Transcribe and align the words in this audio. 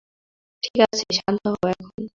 ঠিকাছে, 0.63 1.05
শান্ত 1.17 1.43
হও 1.53 1.65
এখন। 1.73 2.01